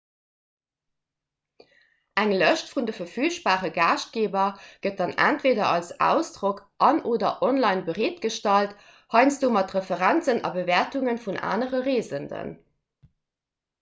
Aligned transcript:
eng 2.21 2.31
lëscht 2.43 2.69
vun 2.77 2.85
de 2.87 2.93
verfügbare 2.99 3.69
gaaschtgeeber 3.75 4.47
gëtt 4.85 5.01
dann 5.03 5.13
entweeder 5.25 5.67
als 5.73 5.91
ausdrock 6.07 6.61
an/oder 6.87 7.29
online 7.49 7.83
bereetgestallt 7.91 8.73
heiansdo 9.15 9.51
mat 9.59 9.75
referenzen 9.79 10.41
a 10.47 10.51
bewäertunge 10.57 11.13
vun 11.27 11.37
anere 11.53 11.83
reesenden 11.91 12.51